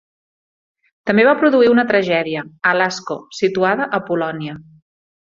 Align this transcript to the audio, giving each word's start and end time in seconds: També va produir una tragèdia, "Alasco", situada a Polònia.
També 1.09 1.25
va 1.27 1.33
produir 1.41 1.67
una 1.73 1.83
tragèdia, 1.91 2.41
"Alasco", 2.71 3.17
situada 3.41 3.87
a 3.99 4.05
Polònia. 4.09 4.57